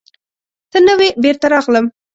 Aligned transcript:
ته 0.71 0.77
نه 0.85 0.93
وې، 0.99 1.09
بېرته 1.23 1.45
راغلم. 1.53 1.85